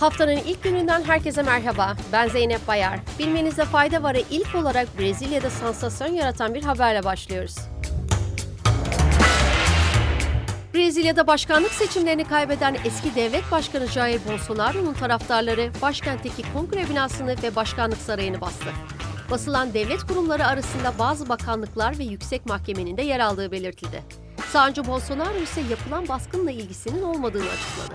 [0.00, 1.96] Haftanın ilk gününden herkese merhaba.
[2.12, 2.98] Ben Zeynep Bayar.
[3.18, 7.56] Bilmenizde fayda var'a ilk olarak Brezilya'da sansasyon yaratan bir haberle başlıyoruz.
[10.74, 17.98] Brezilya'da başkanlık seçimlerini kaybeden eski devlet başkanı Jair Bolsonaro'nun taraftarları başkentteki kongre binasını ve başkanlık
[17.98, 18.70] sarayını bastı.
[19.30, 24.02] Basılan devlet kurumları arasında bazı bakanlıklar ve yüksek mahkemenin de yer aldığı belirtildi.
[24.52, 27.94] Sağcı Bolsonaro ise yapılan baskınla ilgisinin olmadığını açıkladı.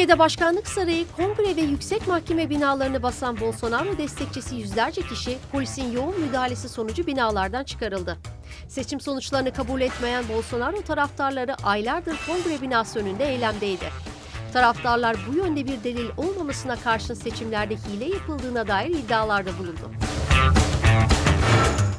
[0.00, 6.20] Ülkede başkanlık sarayı, kongre ve yüksek mahkeme binalarını basan Bolsonaro destekçisi yüzlerce kişi polisin yoğun
[6.20, 8.16] müdahalesi sonucu binalardan çıkarıldı.
[8.68, 13.90] Seçim sonuçlarını kabul etmeyen Bolsonaro taraftarları aylardır kongre binası önünde eylemdeydi.
[14.52, 19.90] Taraftarlar bu yönde bir delil olmamasına karşın seçimlerde hile yapıldığına dair iddialarda bulundu.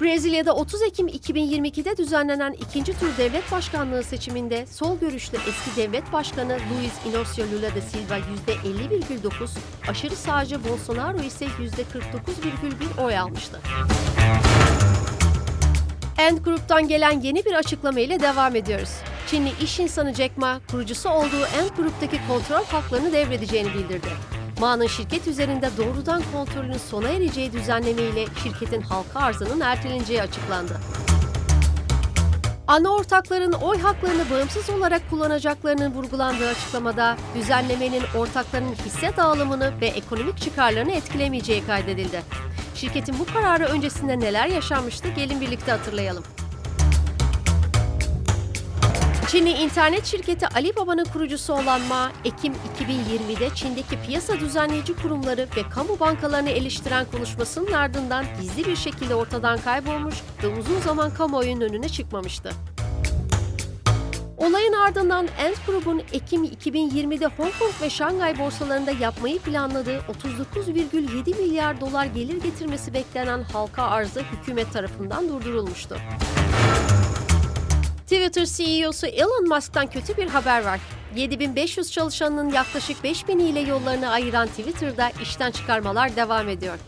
[0.00, 6.52] Brezilya'da 30 Ekim 2022'de düzenlenen ikinci tur devlet başkanlığı seçiminde sol görüşlü eski devlet başkanı
[6.52, 9.48] Luiz Inácio Lula da Silva %50,9,
[9.88, 13.60] aşırı sağcı Bolsonaro ise %49,1 oy almıştı.
[16.18, 18.90] Ant Group'tan gelen yeni bir açıklama ile devam ediyoruz.
[19.30, 24.08] Çinli iş insanı Jack Ma, kurucusu olduğu Ant Group'taki kontrol haklarını devredeceğini bildirdi.
[24.60, 30.80] Ma'nın şirket üzerinde doğrudan kontrolünün sona ereceği düzenlemeyle şirketin halka arzının erteleneceği açıklandı.
[32.66, 40.38] Ana ortakların oy haklarını bağımsız olarak kullanacaklarının vurgulandığı açıklamada düzenlemenin ortakların hisse dağılımını ve ekonomik
[40.38, 42.22] çıkarlarını etkilemeyeceği kaydedildi.
[42.74, 46.24] Şirketin bu kararı öncesinde neler yaşanmıştı gelin birlikte hatırlayalım.
[49.28, 56.00] Çinli internet şirketi Alibaba'nın kurucusu olan Ma, Ekim 2020'de Çin'deki piyasa düzenleyici kurumları ve kamu
[56.00, 62.50] bankalarını eleştiren konuşmasının ardından gizli bir şekilde ortadan kaybolmuş ve uzun zaman kamuoyunun önüne çıkmamıştı.
[64.36, 71.80] Olayın ardından Ant Group'un Ekim 2020'de Hong Kong ve Şangay borsalarında yapmayı planladığı 39,7 milyar
[71.80, 75.96] dolar gelir getirmesi beklenen halka arzı hükümet tarafından durdurulmuştu.
[78.08, 80.80] Twitter CEO'su Elon Musk'tan kötü bir haber var.
[81.16, 86.78] 7500 çalışanının yaklaşık 5000 ile yollarını ayıran Twitter'da işten çıkarmalar devam ediyor.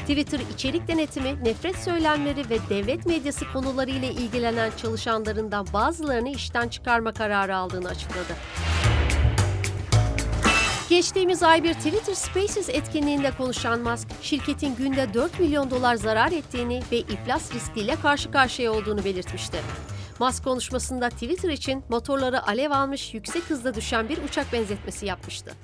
[0.00, 7.12] Twitter içerik denetimi, nefret söylemleri ve devlet medyası konuları ile ilgilenen çalışanlarından bazılarını işten çıkarma
[7.12, 8.34] kararı aldığını açıkladı.
[10.88, 16.82] Geçtiğimiz ay bir Twitter Spaces etkinliğinde konuşan Musk, şirketin günde 4 milyon dolar zarar ettiğini
[16.92, 19.58] ve iflas riskiyle karşı karşıya olduğunu belirtmişti.
[20.18, 25.54] Musk konuşmasında Twitter için motorları alev almış yüksek hızda düşen bir uçak benzetmesi yapmıştı.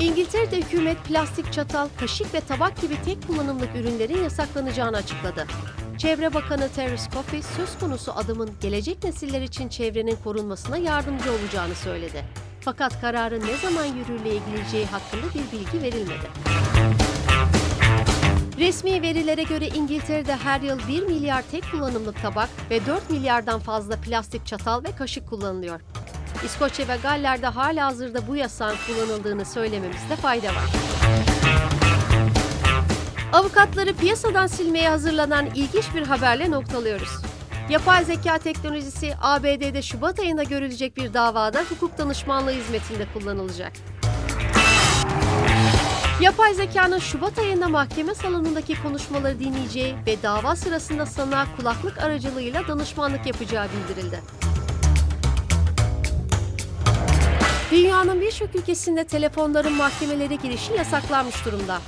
[0.00, 5.46] İngiltere'de hükümet plastik çatal, kaşık ve tabak gibi tek kullanımlık ürünlerin yasaklanacağını açıkladı.
[5.98, 12.24] Çevre Bakanı Terence Coffey söz konusu adımın gelecek nesiller için çevrenin korunmasına yardımcı olacağını söyledi.
[12.60, 16.28] Fakat kararın ne zaman yürürlüğe gireceği hakkında bir bilgi verilmedi.
[18.68, 23.96] Resmi verilere göre İngiltere'de her yıl 1 milyar tek kullanımlık tabak ve 4 milyardan fazla
[23.96, 25.80] plastik çatal ve kaşık kullanılıyor.
[26.44, 30.64] İskoçya ve Galler'de hala hazırda bu yasağın kullanıldığını söylememizde fayda var.
[33.32, 37.22] Avukatları piyasadan silmeye hazırlanan ilginç bir haberle noktalıyoruz.
[37.70, 43.72] Yapay zeka teknolojisi ABD'de Şubat ayında görülecek bir davada hukuk danışmanlığı hizmetinde kullanılacak.
[46.20, 53.26] Yapay zekanın Şubat ayında mahkeme salonundaki konuşmaları dinleyeceği ve dava sırasında sanığa kulaklık aracılığıyla danışmanlık
[53.26, 54.20] yapacağı bildirildi.
[57.70, 61.78] Dünyanın birçok ülkesinde telefonların mahkemelere girişi yasaklanmış durumda.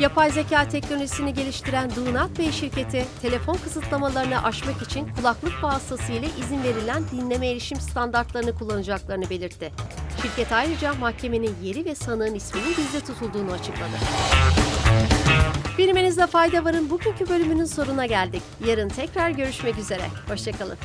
[0.00, 7.02] Yapay zeka teknolojisini geliştiren Do Bey şirketi, telefon kısıtlamalarını aşmak için kulaklık vasıtasıyla izin verilen
[7.12, 9.72] dinleme erişim standartlarını kullanacaklarını belirtti.
[10.22, 13.96] Şirket ayrıca mahkemenin yeri ve sanığın isminin gizli tutulduğunu açıkladı.
[15.78, 18.42] Bilmenizde fayda varın bugünkü bölümünün sonuna geldik.
[18.66, 20.02] Yarın tekrar görüşmek üzere.
[20.28, 20.76] Hoşçakalın.